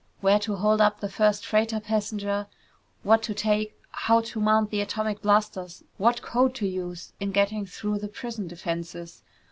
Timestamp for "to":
0.39-0.55, 3.21-3.35, 4.21-4.39, 6.55-6.65